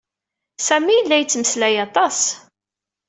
[0.67, 2.19] Sami yella yettmeslay aṭas.